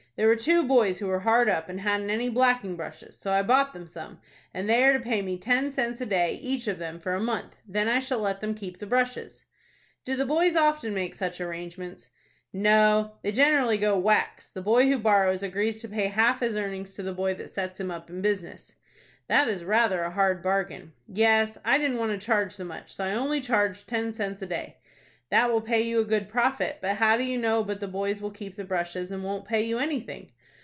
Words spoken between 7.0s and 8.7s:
a month, then I shall let them